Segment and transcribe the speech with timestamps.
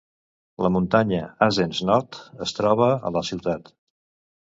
[0.65, 2.19] La muntanya Hazens Notch
[2.49, 3.75] es troba a la ciutat.